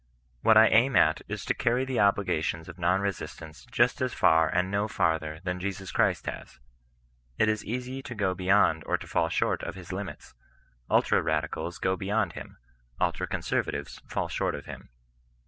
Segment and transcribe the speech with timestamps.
[0.41, 4.47] What I aim at is to carry the obligations of non resistance just as far
[4.49, 6.57] and no farther than Jesus Christ has.
[7.37, 10.33] It is easy to go beyond,* or to fobll short of his limits.
[10.89, 12.55] Ultra radicals go beyond Jiiza,
[12.99, 14.89] JJlin oanserratives fall short of him.